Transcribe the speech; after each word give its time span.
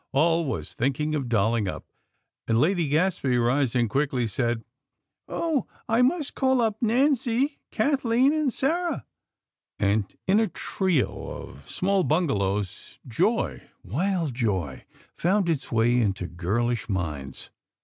Always 0.13 0.73
thinking 0.73 1.13
of 1.13 1.29
dolling 1.29 1.67
up!" 1.67 1.85
and 2.47 2.59
Lady 2.59 2.87
Gadsby, 2.87 3.37
rising 3.37 3.87
quickly, 3.87 4.25
said: 4.25 4.63
"Oh, 5.27 5.67
I 5.87 6.01
must 6.01 6.33
call 6.33 6.59
up 6.59 6.81
Nancy, 6.81 7.59
Kathlyn 7.69 8.33
and 8.33 8.51
Sarah!" 8.51 9.05
and, 9.77 10.11
in 10.25 10.39
a 10.39 10.47
trio 10.47 11.41
of 11.43 11.69
small 11.69 12.03
bungalows, 12.03 12.99
joy, 13.07 13.61
wild 13.83 14.33
joy, 14.33 14.85
found 15.15 15.47
its 15.47 15.71
way 15.71 16.01
into 16.01 16.25
girlish 16.25 16.89
minds! 16.89 17.51